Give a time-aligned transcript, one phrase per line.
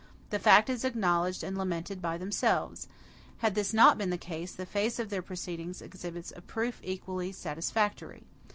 [0.31, 2.87] The fact is acknowledged and lamented by themselves.
[3.37, 7.31] Had this not been the case, the face of their proceedings exhibits a proof equally
[7.31, 8.23] satisfactory.